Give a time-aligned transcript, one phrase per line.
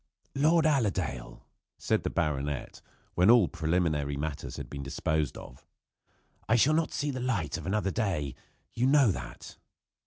[0.33, 1.45] "Lord Allerdale,"
[1.77, 2.81] said the baronet,
[3.13, 5.67] when all preliminary matters had been disposed of.
[6.49, 8.33] "I shall not see the light of another day.
[8.73, 9.57] You know that."